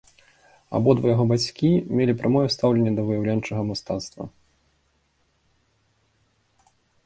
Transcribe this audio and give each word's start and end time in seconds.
Абодва 0.77 1.05
яго 1.15 1.25
бацькі 1.31 1.69
мелі 1.99 2.13
прамое 2.23 2.41
стаўленне 2.55 2.93
да 3.01 3.07
выяўленчаму 3.11 3.69
мастацтву. 3.69 4.29